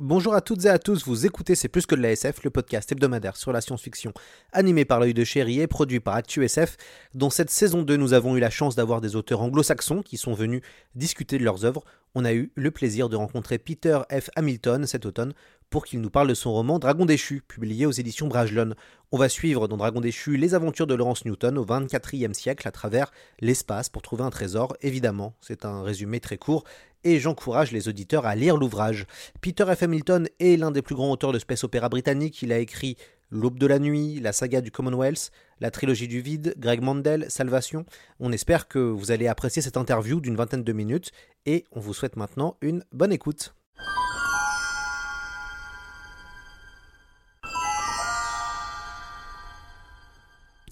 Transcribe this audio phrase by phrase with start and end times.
[0.00, 2.50] Bonjour à toutes et à tous, vous écoutez C'est plus que de la SF, le
[2.50, 4.12] podcast hebdomadaire sur la science-fiction,
[4.52, 6.76] animé par l'œil de chéri et produit par ActuSF,
[7.14, 10.34] dont cette saison 2 nous avons eu la chance d'avoir des auteurs anglo-saxons qui sont
[10.34, 10.62] venus
[10.94, 11.82] discuter de leurs œuvres.
[12.14, 14.30] On a eu le plaisir de rencontrer Peter F.
[14.36, 15.34] Hamilton cet automne
[15.68, 18.74] pour qu'il nous parle de son roman Dragon déchu, publié aux éditions Bragelonne.
[19.12, 22.70] On va suivre dans Dragon déchu les aventures de Laurence Newton au XXIVe siècle à
[22.70, 25.34] travers l'espace pour trouver un trésor, évidemment.
[25.40, 26.64] C'est un résumé très court
[27.04, 29.06] et j'encourage les auditeurs à lire l'ouvrage.
[29.40, 29.82] Peter F.
[29.82, 32.42] Hamilton est l'un des plus grands auteurs de space opéra britannique.
[32.42, 32.96] Il a écrit
[33.30, 37.84] L'aube de la nuit, la saga du Commonwealth, la trilogie du vide, Greg Mandel, Salvation.
[38.20, 41.12] On espère que vous allez apprécier cette interview d'une vingtaine de minutes
[41.44, 43.54] et on vous souhaite maintenant une bonne écoute.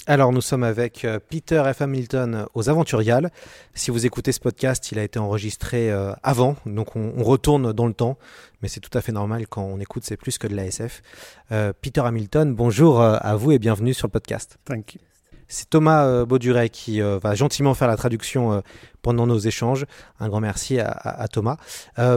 [0.08, 1.82] Alors nous sommes avec euh, Peter F.
[1.82, 3.32] Hamilton aux Aventuriales.
[3.74, 7.88] Si vous écoutez ce podcast, il a été enregistré euh, avant, donc on, retourne dans
[7.88, 8.16] le temps,
[8.62, 11.02] mais c'est tout à fait normal quand on écoute, c'est plus que de la SF.
[11.50, 14.58] Euh, Peter Hamilton, bonjour euh, à vous et bienvenue sur le podcast.
[14.64, 15.00] Thank you.
[15.48, 18.64] C'est Thomas Bauduret qui va gentiment faire la traduction
[19.02, 19.86] pendant nos échanges.
[20.18, 21.56] Un grand merci à, à, à Thomas.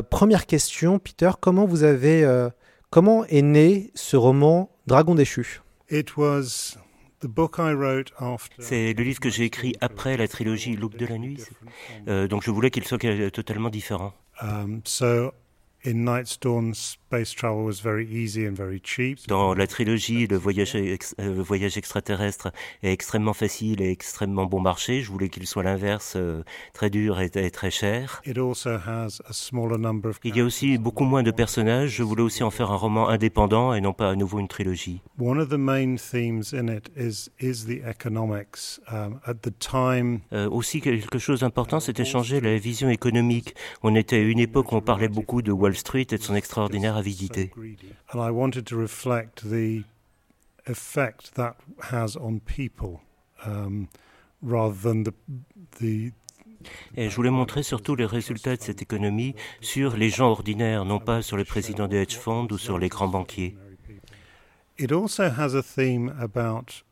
[0.10, 2.28] première question, Peter, comment vous avez,
[2.90, 5.62] comment est né ce roman Dragon déchu?
[5.92, 6.76] It was
[8.59, 11.44] c'est le livre que j'ai écrit après la trilogie L'aube de la nuit,
[12.08, 12.99] euh, donc je voulais qu'il soit
[13.32, 14.14] totalement différent.
[14.42, 15.33] Um, so
[15.86, 16.73] in Night's Dawn,
[17.09, 19.17] space travel was very easy and very cheap.
[19.27, 22.52] Dans la trilogie, le voyage, ex euh, le voyage extraterrestre
[22.83, 25.02] est extrêmement facile et extrêmement bon marché.
[25.02, 26.43] Je voulais qu'il soit l'inverse, euh,
[26.73, 28.21] très dur et, et, très cher.
[28.27, 31.89] It also has a smaller number of Il y a aussi beaucoup moins de personnages.
[31.89, 35.02] Je voulais aussi en faire un roman indépendant et non pas à nouveau une trilogie.
[35.19, 35.39] Um.
[40.31, 43.55] Euh, aussi quelque chose d'important, c'était changer la vision économique.
[43.81, 46.36] On était à une époque où on parlait beaucoup de Wall Street et de son
[46.36, 47.52] extraordinaire avidité.
[48.14, 49.83] And I wanted to reflect the
[50.67, 51.55] effect that
[51.92, 52.99] has on people
[54.43, 55.14] rather than the,
[55.80, 56.14] the
[56.98, 60.99] et je voulais montrer surtout les résultats de cette économie sur les gens ordinaires, non
[60.99, 63.55] pas sur les présidents des hedge funds ou sur les grands banquiers.
[64.77, 66.83] It also has a theme about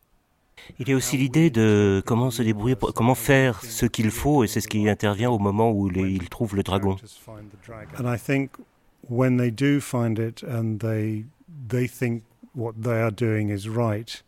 [0.79, 4.47] il y a aussi l'idée de comment se débrouiller, comment faire ce qu'il faut, et
[4.47, 6.97] c'est ce qui intervient au moment où les, ils trouvent le dragon.
[9.09, 11.25] When they do find it and they
[11.69, 12.23] they think
[12.53, 14.23] what they are doing is right,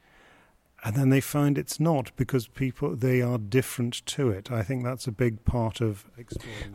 [0.84, 4.50] and then they find it's not because people they are different to it.
[4.52, 6.06] I think that's a big part of.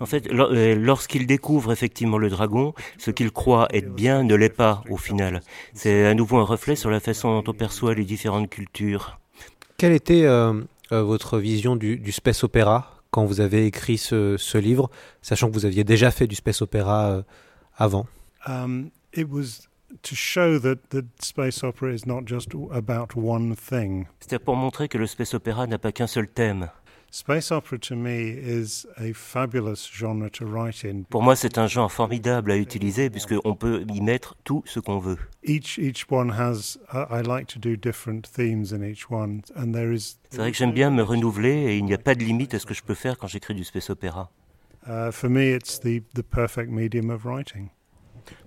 [0.00, 4.82] En fait, lorsqu'ils découvrent effectivement le dragon, ce qu'ils croient être bien ne l'est pas
[4.90, 5.40] au final.
[5.72, 9.18] C'est à nouveau un reflet sur la façon dont on perçoit les différentes cultures.
[9.76, 10.52] Quelle était euh,
[10.92, 14.90] euh, votre vision du, du, space opéra quand vous avez écrit ce, ce, livre,
[15.22, 17.22] sachant que vous aviez déjà fait du space opéra euh,
[17.78, 18.06] avant
[18.46, 19.68] um, It was
[20.02, 24.06] to show that the space opera is not just about one thing.
[24.20, 26.68] C'était pour montrer que le space opéra n'a pas qu'un seul thème.
[27.12, 31.04] Space opera to me is a fabulous genre to write in.
[31.08, 34.98] Pour moi, c'est un genre formidable à utiliser puisqu'on peut y mettre tout ce qu'on
[34.98, 35.18] veut.
[35.44, 39.94] Each each one has I like to do different themes in each one and there
[39.94, 42.52] is C'est vrai que j'aime bien me renouveler et il n'y a pas de limite
[42.54, 44.32] à ce que je peux faire quand j'écris du space opéra.
[44.86, 47.68] Uh, for me it's the the perfect medium of writing.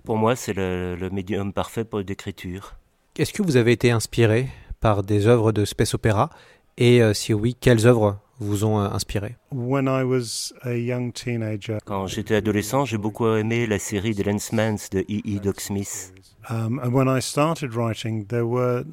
[0.04, 2.74] Pour moi, c'est le, le médium parfait pour l'écriture.
[3.16, 4.48] Est-ce que vous avez été inspiré
[4.80, 6.30] par des œuvres de space opéra
[6.76, 9.36] et euh, si oui, quelles œuvres vous ont euh, inspiré?
[9.52, 14.24] When I was a young teenager, Quand j'étais adolescent, j'ai beaucoup aimé la série The
[14.26, 15.20] Lensmans de E.
[15.26, 15.40] E.
[15.40, 16.12] Doc Smith.
[16.50, 18.84] um, and when I started writing, there were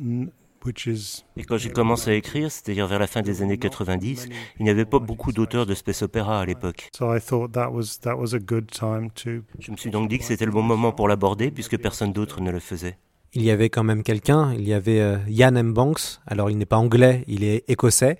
[1.37, 4.29] Et quand j'ai commencé à écrire, c'est-à-dire vers la fin des années 90,
[4.59, 6.89] il n'y avait pas beaucoup d'auteurs de space opéra à l'époque.
[6.95, 10.09] so I thought that was that was a good time to Je me suis donc
[10.09, 12.97] dit que c'était le bon moment pour l'aborder puisque personne d'autre ne le faisait.
[13.33, 15.73] Il y avait quand même quelqu'un, il y avait euh, Ian M.
[15.73, 18.17] Banks, alors il n'est pas anglais, il est écossais.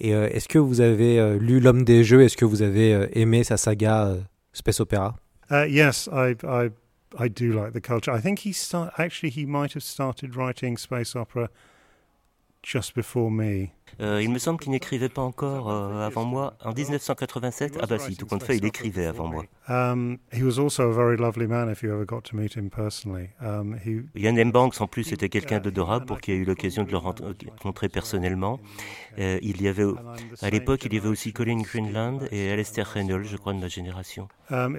[0.00, 2.22] Et euh, est-ce que vous avez euh, lu L'homme des jeux?
[2.22, 4.20] Est-ce que vous avez euh, aimé sa saga euh,
[4.52, 5.16] Space Opera
[5.50, 6.70] uh, yes, I I
[7.18, 8.12] I do like the culture.
[8.14, 11.48] I think he start actually he might have started writing space opera
[12.68, 13.68] just before me.
[14.00, 16.54] Euh, il me semble qu'il n'écrivait pas encore euh, avant moi.
[16.64, 19.44] En 1987, ah bah si, tout compte fait, il écrivait avant moi.
[19.68, 22.68] Um, he was also a very lovely man if you ever got to meet him
[22.70, 23.30] personally.
[23.40, 24.02] Um, he...
[24.14, 24.52] Yann M.
[24.52, 28.60] Banks, en plus, était quelqu'un d'adorable pour qui a eu l'occasion de le rencontrer personnellement.
[29.18, 29.86] Euh, il y avait,
[30.42, 33.68] à l'époque, il y avait aussi Colin Greenland et Alastair Reynolds, je crois, de ma
[33.68, 34.28] génération.
[34.50, 34.76] Um.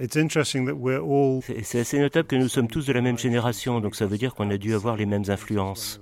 [1.62, 4.34] C'est assez notable que nous sommes tous de la même génération, donc ça veut dire
[4.34, 6.00] qu'on a dû avoir les mêmes influences.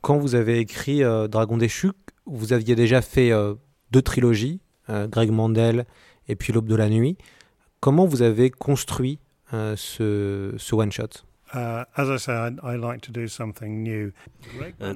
[0.00, 1.90] Quand vous avez écrit euh, Dragon déchu,
[2.26, 3.54] vous aviez déjà fait euh,
[3.90, 4.60] deux trilogies,
[4.90, 5.86] euh, Greg Mandel
[6.28, 7.16] et puis L'Aube de la Nuit.
[7.80, 11.27] Comment vous avez construit ce, ce one-shot?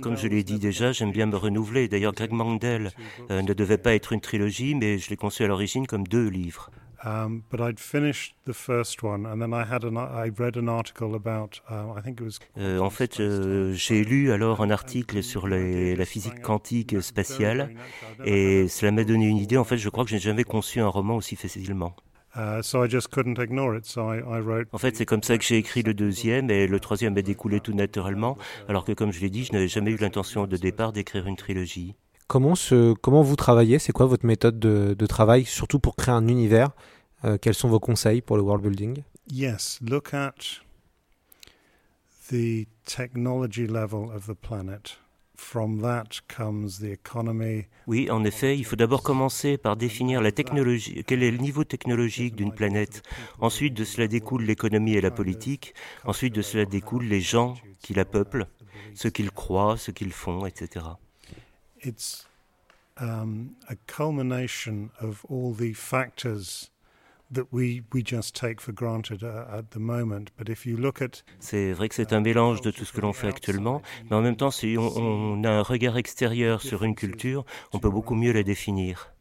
[0.01, 1.89] Comme je l'ai dit déjà, j'aime bien me renouveler.
[1.89, 2.91] D'ailleurs, Greg Mandel
[3.31, 6.71] ne devait pas être une trilogie, mais je l'ai conçu à l'origine comme deux livres.
[7.05, 11.15] But I'd finished the first one, and then I had an I read an article
[11.17, 12.39] about I think it was.
[12.59, 17.75] Euh, en fait, euh, j'ai lu alors un article sur les, la physique quantique spatiale,
[18.25, 19.57] et cela m'a donné une idée.
[19.57, 21.97] En fait, je crois que je n'ai jamais conçu un roman aussi facilement.
[22.35, 24.69] Uh, so I just couldn't ignore it, so I, I wrote...
[24.73, 27.61] En fait, c'est comme ça que j'ai écrit le deuxième, et le troisième a découlé
[27.61, 28.39] tout naturellement,
[28.69, 31.37] alors que, comme je l'ai dit, je n'avais jamais eu l'intention de départ d'écrire une
[31.37, 31.95] trilogie.
[32.29, 33.79] Comment, ce, comment vous travaillez?
[33.79, 36.71] C'est quoi votre méthode de, de, travail, surtout pour créer un univers?
[37.25, 39.03] Euh, Quels sont vos conseils pour le world building?
[39.31, 40.63] Yes, look at
[42.31, 45.02] the technology level of the planet.
[45.45, 47.67] From that comes the economy.
[47.87, 51.65] Oui, en effet, il faut d'abord commencer par définir la technologie, quel est le niveau
[51.65, 53.03] technologique d'une planète.
[53.39, 55.75] Ensuite, de cela découle l'économie et la politique.
[56.05, 58.47] Ensuite, de cela découlent les gens qui la peuplent,
[58.95, 60.81] ce qu'ils croient, ce qu'ils font, etc
[61.83, 62.25] it's
[62.97, 66.71] um, a culmination of all the factors
[71.41, 74.21] c'est vrai que c'est un mélange de tout ce que l'on fait actuellement, mais en
[74.21, 78.15] même temps, si on, on a un regard extérieur sur une culture, on peut beaucoup
[78.15, 79.13] mieux la définir.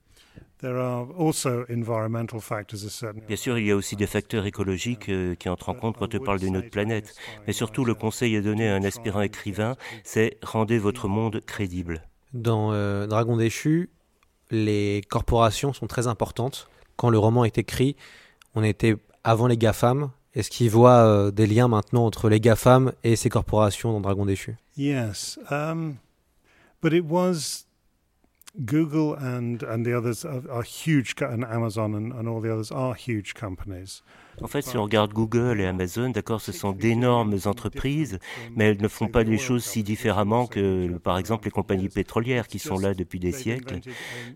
[0.61, 5.33] There are also environmental factors Bien sûr, il y a aussi des facteurs écologiques euh,
[5.33, 7.15] qui entrent en compte quand on parle de notre planète.
[7.47, 12.03] Mais surtout, le conseil à donner à un aspirant écrivain, c'est rendez votre monde crédible.
[12.33, 13.89] Dans euh, Dragon déchu,
[14.51, 16.69] les corporations sont très importantes.
[17.01, 17.95] Quand le roman est écrit,
[18.53, 20.11] on était avant les GAFAM.
[20.35, 24.23] Est-ce qu'il voit euh, des liens maintenant entre les GAFAM et ces corporations dans Dragon
[24.23, 24.55] déchu?
[24.77, 25.95] Yes, um,
[26.79, 27.65] but it was
[28.59, 32.71] Google and and the others are, are huge, and Amazon and, and all the others
[32.71, 34.03] are huge companies.
[34.41, 38.17] En fait, si on regarde Google et Amazon, d'accord, ce sont d'énormes entreprises,
[38.55, 42.47] mais elles ne font pas des choses si différemment que, par exemple, les compagnies pétrolières
[42.47, 43.81] qui sont là depuis des siècles.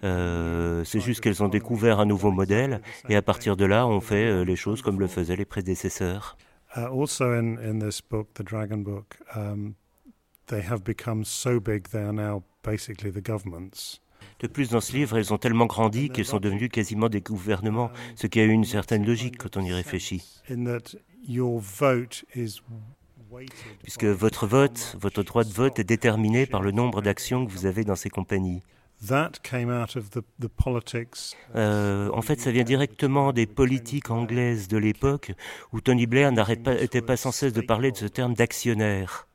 [0.04, 4.00] Euh, c'est juste qu'elles ont découvert un nouveau modèle et à partir de là, on
[4.00, 6.38] fait euh, les choses comme le faisaient les prédécesseurs.
[6.76, 9.76] Uh, also in, in this book, the Dragon Book, um,
[10.48, 14.02] they have become so big they are now basically the governments.
[14.40, 17.92] De plus, dans ce livre, elles ont tellement grandi qu'elles sont devenues quasiment des gouvernements,
[18.16, 20.42] ce qui a eu une certaine logique quand on y réfléchit.
[23.84, 27.66] Puisque votre vote, votre droit de vote est déterminé par le nombre d'actions que vous
[27.66, 28.62] avez dans ces compagnies.
[31.56, 35.34] Euh, en fait, ça vient directement des politiques anglaises de l'époque
[35.74, 39.28] où Tony Blair n'était pas sans cesse de parler de ce terme d'actionnaire.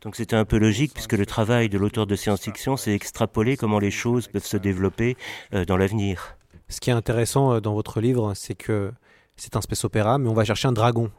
[0.00, 3.78] Donc c'était un peu logique puisque le travail de l'auteur de science-fiction c'est extrapoler comment
[3.78, 5.16] les choses peuvent se développer
[5.54, 6.36] euh, dans l'avenir.
[6.68, 8.92] Ce qui est intéressant euh, dans votre livre, c'est que
[9.36, 11.10] c'est un space opéra, mais on va chercher un dragon.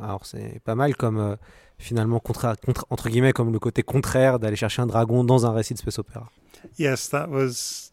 [0.00, 1.36] Alors c'est pas mal comme euh,
[1.78, 2.22] finalement
[2.90, 5.98] entre guillemets comme le côté contraire d'aller chercher un dragon dans un récit de space
[5.98, 6.30] opéra.
[6.78, 7.92] Yes, that was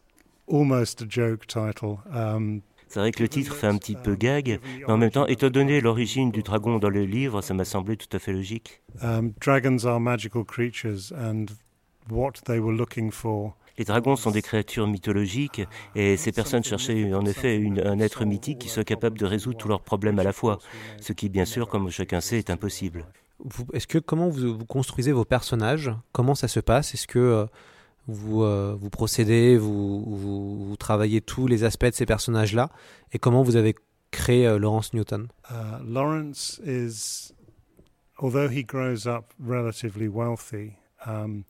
[0.50, 1.98] almost a joke title.
[2.12, 5.26] Um, c'est vrai que le titre fait un petit peu gag, mais en même temps,
[5.26, 8.82] étant donné l'origine du dragon dans le livre, ça m'a semblé tout à fait logique.
[9.40, 11.46] Dragons are magical creatures and
[12.10, 15.62] what they were looking for les dragons sont des créatures mythologiques
[15.94, 19.56] et ces personnes cherchaient en effet une, un être mythique qui soit capable de résoudre
[19.56, 20.58] tous leurs problèmes à la fois,
[21.00, 23.06] ce qui bien sûr, comme chacun sait, est impossible.
[23.72, 25.90] Est-ce que comment vous, vous, construisez vos personnages?
[26.12, 26.92] Comment ça se passe?
[26.92, 27.46] Est-ce que euh,
[28.12, 32.70] vous, euh, vous procédez, vous, vous, travaillez tous les aspects de ces personnages-là,
[33.12, 33.74] et comment vous avez
[34.10, 35.28] créé euh, Lawrence Newton?
[35.50, 37.32] Uh, Lawrence is,
[38.18, 40.72] although he grows up relatively wealthy,
[41.06, 41.44] um,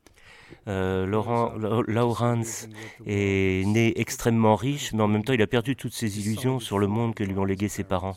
[0.68, 1.54] euh, Laurent,
[1.86, 2.68] Lawrence
[3.06, 6.78] est né extrêmement riche, mais en même temps, il a perdu toutes ses illusions sur
[6.78, 8.16] le monde que lui ont légué ses parents.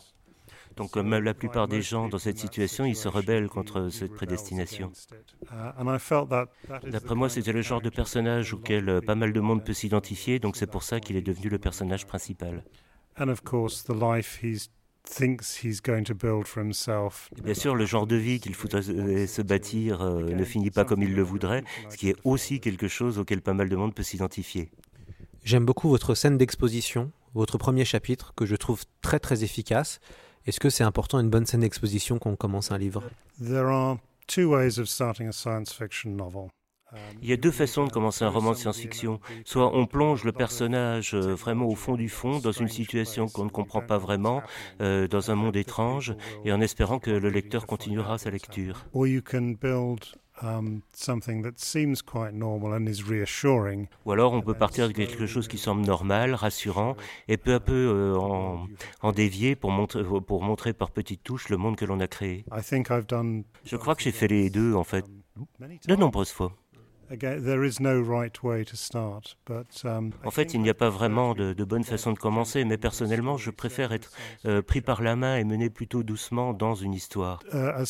[0.76, 4.90] Donc, comme la plupart des gens dans cette situation, ils se rebellent contre cette prédestination.
[6.84, 10.38] D'après moi, c'était le genre de personnage auquel euh, pas mal de monde peut s'identifier,
[10.38, 12.64] donc c'est pour ça qu'il est devenu le personnage principal.
[13.18, 14.70] And of course, the life he's
[15.08, 17.30] thinks he's going to build for himself.
[17.42, 21.02] Bien sûr, le genre de vie qu'il faudrait se bâtir euh, ne finit pas comme
[21.02, 24.02] il le voudrait, ce qui est aussi quelque chose auquel pas mal de monde peut
[24.02, 24.70] s'identifier.
[25.44, 30.00] J'aime beaucoup votre scène d'exposition, votre premier chapitre, que je trouve très très efficace.
[30.46, 33.02] Est-ce que c'est important une bonne scène d'exposition quand on commence un livre?
[33.42, 33.96] There are
[34.26, 36.50] two ways of starting a science fiction novel.
[37.22, 39.18] Il y a deux façons de commencer un roman de science-fiction.
[39.44, 43.44] Soit on plonge le personnage euh, vraiment au fond du fond, dans une situation qu'on
[43.44, 44.42] ne comprend pas vraiment,
[44.80, 48.86] euh, dans un monde étrange, et en espérant que le lecteur continuera sa lecture.
[50.42, 53.86] Um, something that seems quite normal and is reassuring.
[54.04, 56.96] Ou alors on peut partir de quelque chose qui semble normal, rassurant,
[57.28, 58.66] et peu à peu euh, en,
[59.02, 62.44] en dévier pour montrer, pour montrer par petites touches le monde que l'on a créé.
[62.52, 65.04] I think I've done Je crois que j'ai fait les deux en fait,
[65.86, 66.52] de nombreuses fois.
[67.10, 70.74] Again, there is no right way to start, but, I En fait, il n'y a
[70.74, 74.10] pas vraiment de, de bonne façon de commencer, mais personnellement, je préfère être
[74.46, 77.40] euh, pris par la main et mené plutôt doucement dans une histoire.
[77.52, 77.84] uh,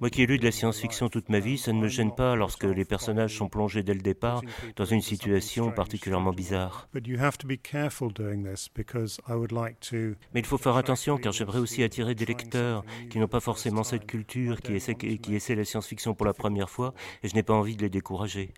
[0.00, 2.36] Moi qui ai lu de la science-fiction toute ma vie, ça ne me gêne pas
[2.36, 4.42] lorsque les personnages sont plongés dès le départ
[4.76, 6.88] dans une situation particulièrement bizarre.
[6.92, 10.46] but you have to be careful doing this because I would like to Mais il
[10.46, 14.60] faut faire attention car j'aimerais aussi attirer des lecteurs qui n'ont pas forcément cette culture,
[14.60, 17.76] qui essaient, qui essaient la science-fiction pour la première fois, et je n'ai pas envie
[17.76, 18.52] de les décourager.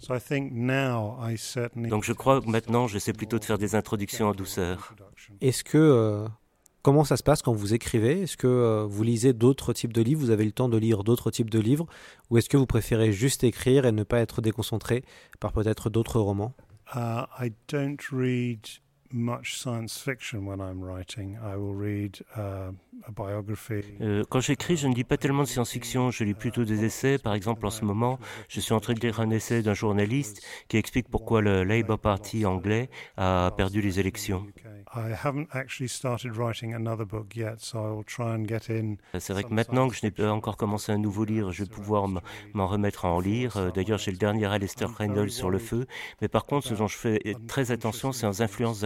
[0.00, 3.58] So I think now I certainly Donc je crois que maintenant, j'essaie plutôt de faire
[3.58, 4.94] des introductions en douceur.
[5.40, 6.28] Est-ce que euh,
[6.82, 8.22] comment ça se passe quand vous écrivez?
[8.22, 10.20] Est-ce que euh, vous lisez d'autres types de livres?
[10.20, 11.86] Vous avez le temps de lire d'autres types de livres?
[12.30, 15.04] Ou est-ce que vous préférez juste écrire et ne pas être déconcentré
[15.40, 16.54] par peut-être d'autres romans?
[16.94, 18.68] Uh, I don't read
[19.12, 21.36] much science fiction when I'm writing.
[21.42, 22.72] I will read uh,
[23.06, 23.82] a biography.
[24.00, 27.18] Euh, quand j'écris, je ne lis pas tellement de science-fiction, je lis plutôt des essais.
[27.18, 28.18] Par exemple, en ce moment,
[28.48, 31.98] je suis en train de lire un essai d'un journaliste qui explique pourquoi le Labour
[31.98, 34.46] Party anglais a perdu les élections.
[34.96, 38.96] I haven't actually started writing another book yet, so I will try and get in.
[39.18, 41.68] C'est vrai que maintenant que je n'ai pas encore commencé un nouveau livre, je vais
[41.68, 42.06] pouvoir
[42.54, 43.56] m'en remettre à en lire.
[43.56, 45.86] Euh, D'ailleurs, j'ai le dernier Alistair Reynolds sur le feu.
[46.22, 48.80] Mais par contre, ce dont je fais très attention, c'est aux influences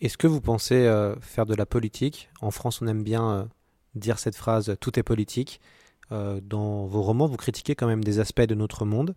[0.00, 2.30] Est-ce que vous pensez euh, faire de la politique?
[2.40, 3.44] En France, on aime bien euh,
[3.94, 5.60] dire cette phrase "tout est politique".
[6.12, 9.14] Euh, dans vos romans, vous critiquez quand même des aspects de notre monde.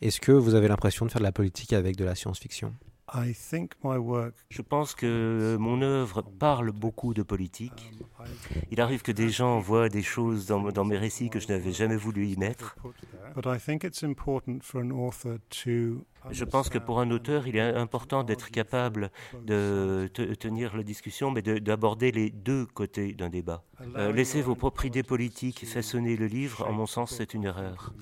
[0.00, 2.74] Est-ce que vous avez l'impression de faire de la politique avec de la science-fiction?
[3.14, 4.34] I think my work.
[4.48, 7.92] Je pense que mon œuvre parle beaucoup de politique.
[8.70, 11.72] Il arrive que des gens voient des choses dans, dans mes récits que je n'avais
[11.72, 12.74] jamais voulu y mettre.
[16.30, 19.10] Je pense que pour un auteur, il est important d'être capable
[19.44, 23.64] de te- tenir la discussion, mais de- d'aborder les deux côtés d'un débat.
[23.96, 27.92] Euh, laisser vos propres idées politiques façonner le livre, en mon sens, c'est une erreur.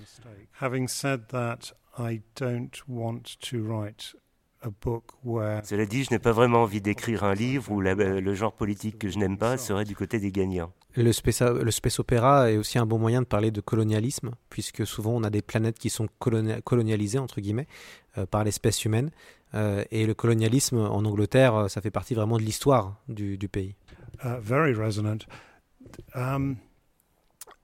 [0.61, 1.59] Having said that,
[1.99, 4.15] I don't want to write
[4.63, 7.95] a book where Cela dit, je n'ai pas vraiment envie d'écrire un livre où la-
[7.95, 10.73] le genre politique que je n'aime pas serait du côté des gagnants.
[10.97, 14.87] Le space, le space opéra est aussi un bon moyen de parler de colonialisme, puisque
[14.87, 17.69] souvent on a des planètes qui sont colonia- colonialisées, entre guillemets,
[18.19, 19.11] euh, par l'espèce humaine.
[19.55, 23.49] Euh, et le colonialisme en Angleterre, euh, ça fait partie vraiment de l'histoire du, du
[23.49, 23.75] pays.
[24.25, 25.19] uh, very resonant.
[26.15, 26.57] Um,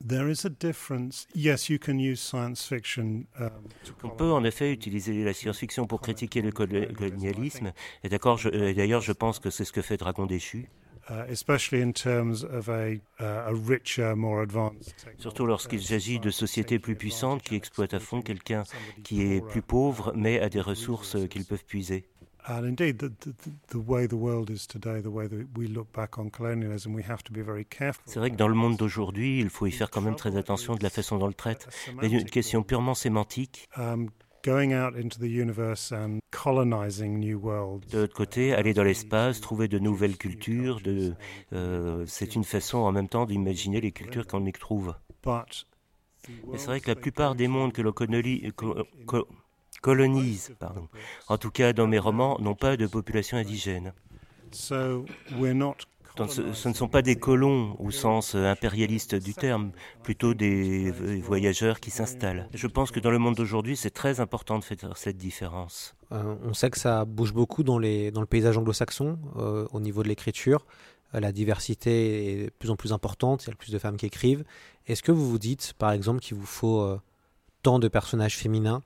[0.05, 1.27] there is a difference.
[1.35, 3.25] Yes, you can use science fiction.
[3.39, 3.49] Um,
[3.85, 8.39] to On peut en effet utiliser la science-fiction pour critiquer le colo- colonialisme, et d'accord,
[8.51, 10.69] d'ailleurs je pense que c'est ce que fait Dragon déchu,
[11.29, 14.93] especially in terms of a, a richer, more advanced.
[15.17, 18.63] surtout lorsqu'il s'agit de sociétés plus puissantes qui exploitent à fond quelqu'un
[19.03, 22.05] qui est plus pauvre mais a des ressources qu'ils peuvent puiser.
[22.49, 25.67] And indeed, the, the, the- the way the world is today, the way that we
[25.67, 28.01] look back on colonialism, we have to be very careful.
[28.05, 30.75] C'est vrai que dans le monde d'aujourd'hui, il faut y faire quand même très attention
[30.75, 31.67] de la façon dont on le traite.
[32.01, 33.67] Mais une question purement sémantique.
[33.77, 34.07] Um,
[34.43, 37.87] going out into the universe and colonizing new worlds.
[37.91, 41.13] De l'autre côté, aller dans l'espace, trouver de nouvelles cultures, de,
[41.53, 44.93] euh, c'est une façon en même temps d'imaginer les cultures qu'on y trouve.
[46.51, 48.75] Mais c'est vrai que la plupart des mondes que l'on coloni- co-
[49.05, 49.27] co-
[49.81, 50.87] colonise, pardon,
[51.27, 53.93] en tout cas dans mes romans, n'ont pas de population indigène.
[54.51, 55.05] so
[55.37, 55.75] we're not.
[56.17, 59.71] Donc ce, ce ne sont pas des colons au sens euh, impérialiste du terme,
[60.03, 62.47] plutôt des voyageurs qui s'installent.
[62.53, 65.95] Je pense que dans le monde d'aujourd'hui, c'est très important de faire cette différence.
[66.11, 69.79] Euh, on sait que ça bouge beaucoup dans, les, dans le paysage anglo-saxon euh, au
[69.79, 70.65] niveau de l'écriture.
[71.13, 74.05] La diversité est de plus en plus importante, il y a plus de femmes qui
[74.05, 74.43] écrivent.
[74.87, 76.99] Est-ce que vous vous dites, par exemple, qu'il vous faut euh,
[77.63, 78.81] tant de personnages féminins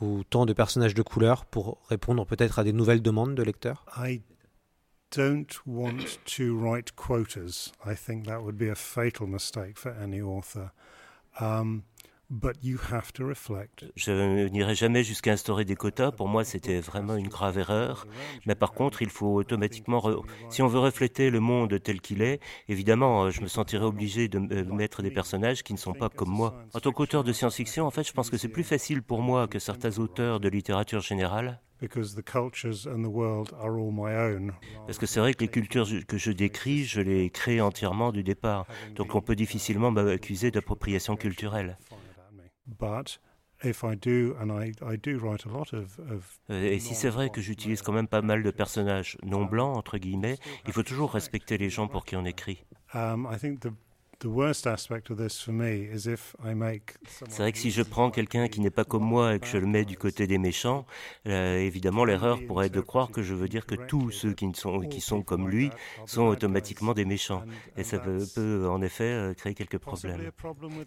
[0.00, 3.84] ou tant de personnages de couleur pour répondre peut-être à des nouvelles demandes de lecteurs?
[3.96, 4.22] I
[5.10, 7.72] don't want to write quotas.
[7.84, 10.72] I think that would be a fatal mistake for any author.
[11.40, 11.84] Um,
[13.96, 16.12] Je n'irai jamais jusqu'à instaurer des quotas.
[16.12, 18.06] Pour moi, c'était vraiment une grave erreur.
[18.46, 20.00] Mais par contre, il faut automatiquement,
[20.48, 22.38] si on veut refléter le monde tel qu'il est,
[22.68, 26.30] évidemment, euh, je me sentirais obligé de mettre des personnages qui ne sont pas comme
[26.30, 26.54] moi.
[26.72, 29.48] En tant qu'auteur de science-fiction, en fait, je pense que c'est plus facile pour moi
[29.48, 31.60] que certains auteurs de littérature générale
[34.86, 38.22] parce que c'est vrai que les cultures que je décris, je les crée entièrement du
[38.22, 38.66] départ.
[38.94, 41.78] Donc on peut difficilement m'accuser d'appropriation culturelle.
[46.48, 49.98] Et si c'est vrai que j'utilise quand même pas mal de personnages non blancs, entre
[49.98, 52.64] guillemets, il faut toujours respecter les gens pour qui on écrit.
[57.28, 59.56] C'est vrai que si je prends quelqu'un qui n'est pas comme moi et que je
[59.56, 60.84] le mets du côté des méchants,
[61.26, 64.50] euh, évidemment l'erreur pourrait être de croire que je veux dire que tous ceux qui,
[64.54, 65.70] sont, qui sont comme lui
[66.04, 67.42] sont automatiquement des méchants.
[67.78, 70.30] Et ça peut, en effet euh, créer quelques problèmes.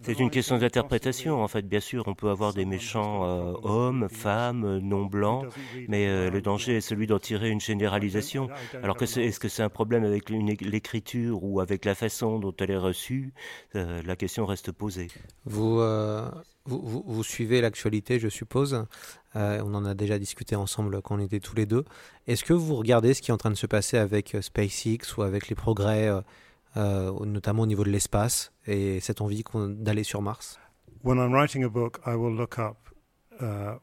[0.04, 1.64] C'est une question d'interprétation en fait.
[1.64, 5.48] Bien sûr, on peut avoir des méchants euh, hommes, femmes, non blancs,
[5.88, 8.48] mais le danger est celui d'en tirer une généralisation.
[8.84, 12.72] Alors que est-ce que c'est un problème avec l'écriture ou avec la façon dont elle
[12.72, 13.23] est reçue?
[13.76, 15.08] Euh, la question reste posée.
[15.48, 16.30] Euh,
[16.66, 18.86] vous, vous, vous, suivez l'actualité, je suppose.
[19.36, 21.86] Euh, on en a déjà discuté ensemble quand on était tous les deux.
[22.28, 25.24] Est-ce que vous regardez ce qui est en train de se passer avec SpaceX ou
[25.24, 26.10] avec les progrès,
[26.76, 30.60] notamment au niveau de l'espace et cette envie d'aller sur Mars?
[31.04, 32.78] When I'm writing a book, I will look up
[33.44, 33.78] Uh,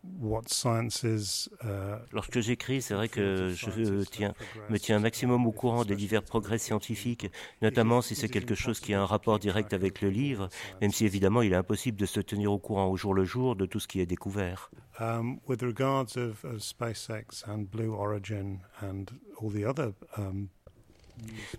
[1.05, 4.33] uh, Lorsque j'écris, c'est vrai que je tiens,
[4.71, 8.81] me tiens un maximum au courant des divers progrès scientifiques, notamment si c'est quelque chose
[8.81, 10.49] qui a un rapport direct avec le livre,
[10.81, 13.55] même si évidemment il est impossible de se tenir au courant au jour le jour
[13.55, 14.71] de tout ce qui est découvert.
[14.99, 19.07] Um, with regards of, of SpaceX and Blue Origin and
[19.41, 20.49] all the other um,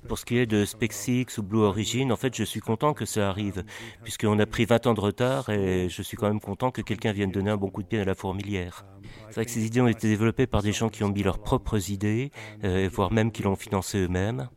[0.08, 3.06] pour ce qui est de SpaceX ou Blue Origin, en fait, je suis content que
[3.06, 3.64] ça arrive,
[4.04, 7.12] puisqu'on a pris 20 ans de retard et je suis quand même content que quelqu'un
[7.12, 8.86] vienne donner un bon coup de pied à la fourmilière.
[9.28, 11.40] C'est vrai que ces idées ont été développées par des gens qui ont mis leurs
[11.40, 12.32] propres idées,
[12.64, 14.50] euh, voire même qui l'ont financé eux-mêmes.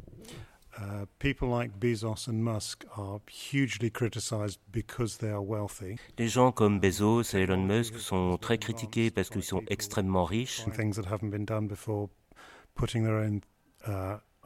[6.19, 10.65] Les gens comme Bezos et Elon Musk sont très critiqués parce qu'ils sont extrêmement riches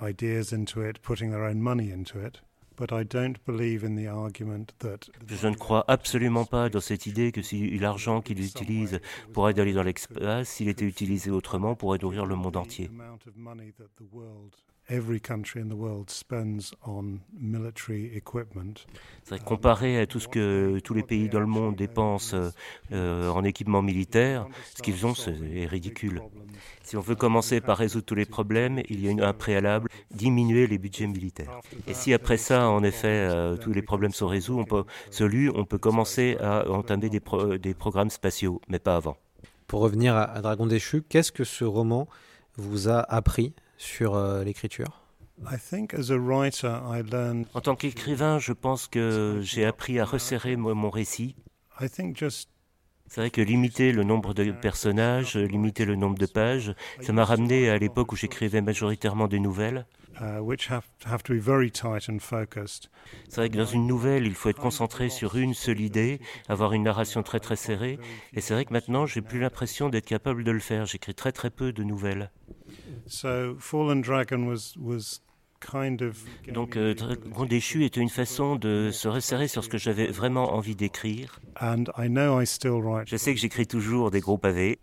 [0.03, 2.43] ideas into it, putting their own money into it.
[2.77, 7.07] But I don't believe in the argument that Je ne crois absolument pas dans cette
[7.07, 9.01] idée que si l'argent qu'ils utilisent
[9.33, 12.89] pour aller dans l'espace, s'il était utilisé autrement, pourrait nourrir le monde entier.
[19.45, 22.35] Comparé à tout ce que tous les pays dans le monde dépensent
[22.93, 25.13] euh, en équipement militaire, ce qu'ils ont
[25.53, 26.23] est ridicule.
[26.83, 30.67] Si on veut commencer par résoudre tous les problèmes, il y a un préalable, diminuer
[30.67, 31.61] les budgets militaires.
[31.87, 34.85] Et si après ça, en effet, euh, tous les problèmes sont résolus, on peut,
[35.55, 37.21] on peut commencer à entamer des,
[37.59, 39.19] des programmes spatiaux, mais pas avant.
[39.67, 42.09] Pour revenir à Dragon déchu, qu'est-ce que ce roman
[42.57, 45.01] vous a appris sur euh, l'écriture
[47.55, 51.37] En tant qu'écrivain, je pense que j'ai appris à resserrer mon récit.
[53.09, 57.25] C'est vrai que limiter le nombre de personnages, limiter le nombre de pages, ça m'a
[57.25, 59.87] ramené à l'époque où j'écrivais majoritairement des nouvelles.
[60.21, 60.43] Uh,
[63.29, 66.73] c'est vrai que dans une nouvelle, il faut être concentré sur une seule idée, avoir
[66.73, 68.01] une narration très très serrée.
[68.35, 70.87] Et c'est vrai que maintenant, j'ai plus l'impression d'être capable de le faire.
[70.87, 72.33] J'écris très très peu de nouvelles.
[73.07, 75.21] So Fallen Dragon was was
[76.53, 80.55] Donc, euh, Dragon déchu était une façon de se resserrer sur ce que j'avais vraiment
[80.55, 81.41] envie d'écrire.
[83.07, 84.79] Je sais que j'écris toujours des gros pavés.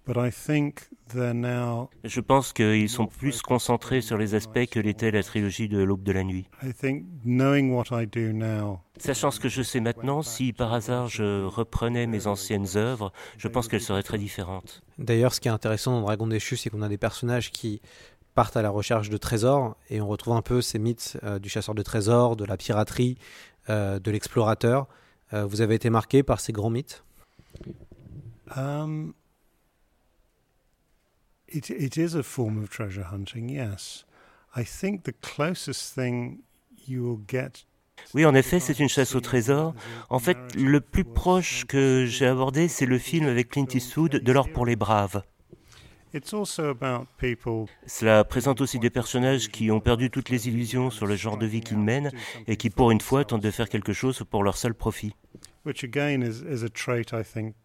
[2.04, 6.04] Je pense qu'ils sont plus concentrés sur les aspects que l'était la trilogie de l'aube
[6.04, 6.48] de la nuit.
[8.98, 13.48] Sachant ce que je sais maintenant, si par hasard je reprenais mes anciennes œuvres, je
[13.48, 14.84] pense qu'elles seraient très différentes.
[14.98, 17.82] D'ailleurs, ce qui est intéressant dans Dragon déchu, c'est qu'on a des personnages qui
[18.36, 21.50] partent à la recherche de trésors et on retrouve un peu ces mythes euh, du
[21.50, 23.18] chasseur de trésors, de la piraterie,
[23.70, 24.88] euh, de l'explorateur.
[25.34, 27.04] Euh, vous avez été marqué par ces grands mythes?
[28.56, 29.14] Um,
[31.48, 34.06] it, it is a form of treasure hunting, yes.
[34.56, 36.44] I think the closest thing
[36.88, 37.66] you will get
[38.14, 39.74] oui, en effet, c'est une chasse au trésor.
[40.10, 44.32] En fait, le plus proche que j'ai abordé, c'est le film avec Clint Eastwood, De
[44.32, 45.24] l'or pour les braves.
[47.86, 51.46] Cela présente aussi des personnages qui ont perdu toutes les illusions sur le genre de
[51.46, 52.12] vie qu'ils mènent
[52.48, 55.14] et qui, pour une fois, tentent de faire quelque chose pour leur seul profit.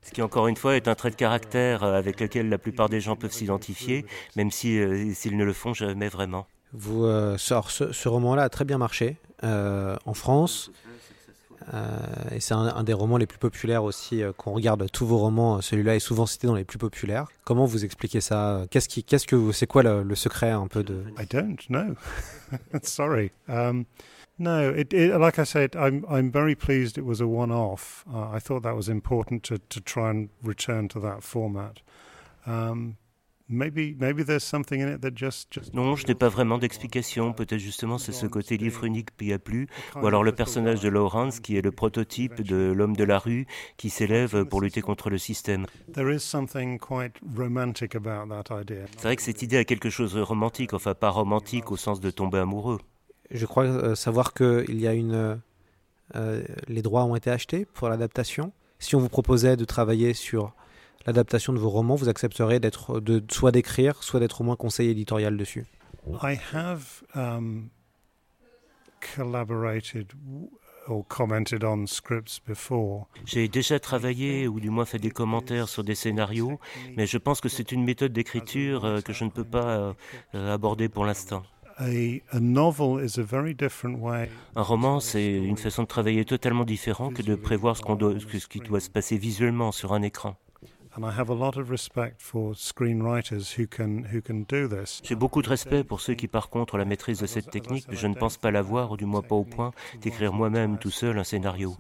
[0.03, 2.89] Ce qui, encore une fois, est un trait de caractère euh, avec lequel la plupart
[2.89, 6.47] des gens peuvent s'identifier, même euh, s'ils ne le font jamais vraiment.
[6.73, 10.71] Vous, euh, ce, ce roman-là a très bien marché en France.
[12.33, 14.23] Et c'est un, un, des romans les plus populaires aussi.
[14.37, 17.29] Qu'on regarde tous vos romans, celui-là est souvent cité dans les plus populaires.
[17.45, 18.67] Comment vous expliquez ça?
[18.71, 21.95] Qu'est-ce qui, qu'est-ce que, c'est quoi le, le, secret un peu de I don't know.
[22.83, 23.31] Sorry.
[23.49, 23.85] Um,
[24.41, 28.05] no, it, it, like I said, I'm I'm very pleased it was a one-off.
[28.11, 31.83] Uh, I thought that was important to to try and return to that format.
[32.47, 32.97] Um,
[35.75, 37.33] Non, je n'ai pas vraiment d'explication.
[37.33, 39.69] Peut-être justement c'est ce côté livre unique qui a plu.
[39.97, 43.47] Ou alors le personnage de Lawrence qui est le prototype de l'homme de la rue
[43.77, 45.67] qui s'élève pour lutter contre le système.
[48.97, 52.01] C'est vrai que cette idée a quelque chose de romantique, enfin pas romantique au sens
[52.01, 52.79] de tomber amoureux.
[53.31, 55.41] Je crois euh, savoir qu'il y a une...
[56.17, 58.53] Euh, les droits ont été achetés pour l'adaptation.
[58.81, 60.53] Si on vous proposait de travailler sur
[61.07, 64.91] l'adaptation de vos romans, vous accepterez d'être, de, soit d'écrire, soit d'être au moins conseiller
[64.91, 65.67] éditorial dessus?
[66.23, 67.71] I have um,
[69.15, 70.13] collaborated
[70.89, 73.07] or commented on scripts before.
[73.25, 76.59] J'ai déjà travaillé ou du moins fait des commentaires sur des scénarios,
[76.97, 79.95] mais je pense que c'est une méthode d'écriture euh, que je ne peux pas
[80.35, 81.43] euh, aborder pour l'instant.
[81.79, 82.19] Un
[84.63, 88.59] roman, c'est une façon de travailler totalement différente que de prévoir ce, doit, ce qui
[88.59, 90.37] doit se passer visuellement sur un écran.
[95.05, 97.87] J'ai beaucoup de respect pour ceux qui, par contre, ont la maîtrise de cette technique,
[97.89, 100.91] mais je ne pense pas l'avoir, ou du moins pas au point d'écrire moi-même tout
[100.91, 101.77] seul un scénario.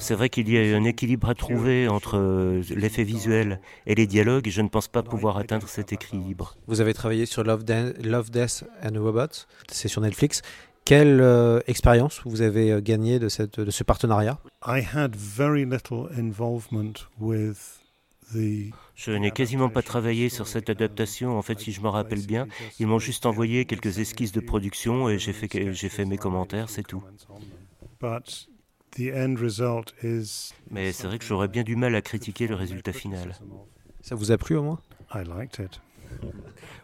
[0.00, 4.06] c'est vrai qu'il y a un équilibre à trouver entre euh, l'effet visuel et les
[4.06, 6.56] dialogues, et je ne pense pas pouvoir atteindre cet équilibre.
[6.66, 7.64] Vous avez travaillé sur Love,
[8.02, 10.42] Love Death and Robots, c'est sur Netflix.
[10.86, 14.38] Quelle euh, expérience vous avez euh, gagnée de, cette, de ce partenariat?
[18.94, 21.36] Je n'ai quasiment pas travaillé sur cette adaptation.
[21.36, 22.46] En fait, si je me rappelle bien,
[22.78, 26.70] ils m'ont juste envoyé quelques esquisses de production et j'ai fait, j'ai fait mes commentaires,
[26.70, 27.02] c'est tout.
[30.70, 33.36] Mais c'est vrai que j'aurais bien du mal à critiquer le résultat final.
[34.02, 34.80] Ça vous a plu au moins?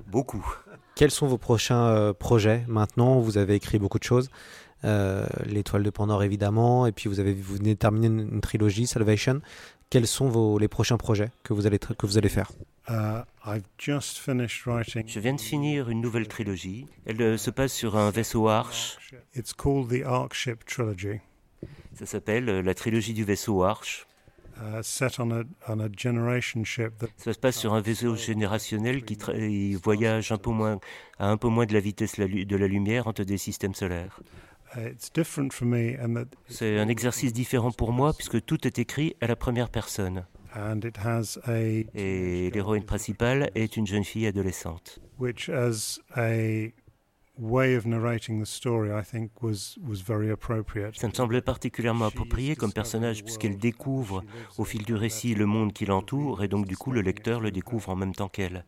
[0.07, 0.45] Beaucoup.
[0.95, 3.19] Quels sont vos prochains euh, projets maintenant?
[3.21, 4.29] Vous avez écrit beaucoup de choses.
[4.85, 8.87] Euh, L'étoile de Pandore évidemment, et puis vous, avez, vous venez de terminer une, trilogie,
[8.87, 9.41] Salvation.
[9.91, 12.51] Quels sont vos, les prochains projets que vous allez, que vous allez faire?
[12.89, 16.87] Uh, Je viens de finir une nouvelle trilogie.
[17.07, 18.99] Elle euh, se passe sur un vaisseau Arche.
[21.95, 24.07] Ça s'appelle la trilogie du vaisseau Arche.
[24.61, 25.23] Uh, Ça se
[27.39, 30.79] passe sur un vaisseau générationnel qui voyage un peu moins,
[31.19, 34.21] à un peu moins de la vitesse de la lumière entre des systèmes solaires.
[34.77, 34.95] Uh,
[36.49, 40.25] C'est un exercice différent pour moi puisque tout est écrit à la première personne.
[41.95, 44.99] Et l'héroïne principale est une jeune fille adolescente.
[45.19, 46.73] Which as a
[50.95, 54.23] Ça me semblait particulièrement approprié comme personnage puisqu'elle découvre
[54.59, 57.51] au fil du récit le monde qui l'entoure et donc du coup le lecteur le
[57.51, 58.65] découvre en même temps qu'elle.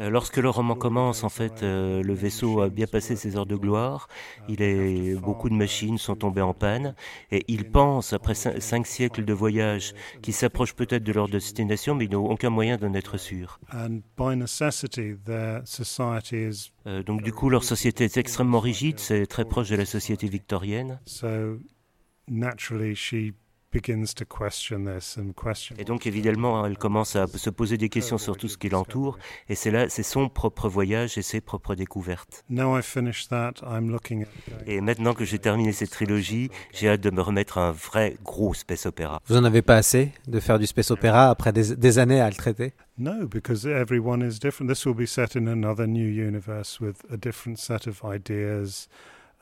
[0.00, 3.46] Euh, lorsque le roman commence, en fait, euh, le vaisseau a bien passé ses heures
[3.46, 4.08] de gloire.
[4.48, 6.94] Il est beaucoup de machines sont tombées en panne
[7.30, 12.04] et il pense après cinq siècles de voyage qu'ils s'approchent peut-être de leur destination, mais
[12.04, 13.60] ils n'ont aucun moyen d'en être sûr.
[16.86, 20.26] Euh, donc du coup, leur société est extrêmement rigide, c'est très proche de la société
[20.28, 21.00] victorienne.
[25.78, 29.16] Et donc évidemment, elle commence à se poser des questions sur tout ce qui l'entoure,
[29.48, 32.44] et c'est là, c'est son propre voyage et ses propres découvertes.
[34.66, 38.16] Et maintenant que j'ai terminé cette trilogie, j'ai hâte de me remettre à un vrai
[38.24, 39.20] gros space opéra.
[39.26, 42.28] Vous en avez pas assez de faire du space opéra après des, des années à
[42.28, 42.72] le traiter?
[42.98, 44.68] No, because everyone is different.
[44.68, 48.88] This will be set in another new universe with a different set of ideas,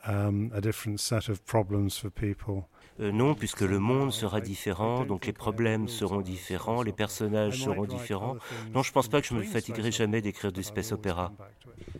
[0.07, 2.67] um, a different set of problems for people.
[2.99, 7.85] Euh, non, puisque le monde sera différent, donc les problèmes seront différents, les personnages seront
[7.85, 8.35] différents.
[8.73, 11.31] Non, je ne pense pas que je me fatiguerai jamais d'écrire du space opéra.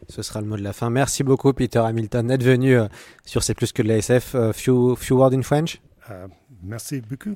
[0.10, 0.90] Ce sera le mot de la fin.
[0.90, 2.88] Merci beaucoup, Peter Hamilton, d'être venu euh,
[3.26, 4.34] sur C'est plus que de la SF.
[4.34, 5.82] Uh, few, few words in French?
[6.10, 6.28] Uh,
[6.62, 7.36] Merci beaucoup.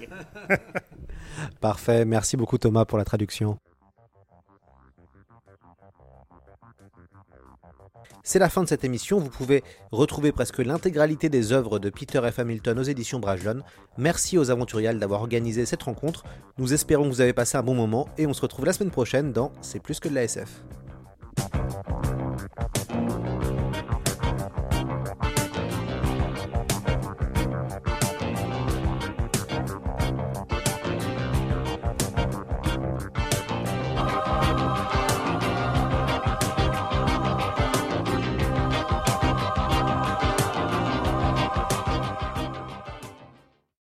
[1.60, 2.04] Parfait.
[2.04, 3.58] Merci beaucoup, Thomas, pour la traduction.
[8.26, 12.22] C'est la fin de cette émission, vous pouvez retrouver presque l'intégralité des œuvres de Peter
[12.32, 12.38] F.
[12.38, 13.60] Hamilton aux éditions Brajlon.
[13.98, 16.24] Merci aux aventuriales d'avoir organisé cette rencontre.
[16.56, 18.90] Nous espérons que vous avez passé un bon moment et on se retrouve la semaine
[18.90, 20.62] prochaine dans C'est plus que de la SF.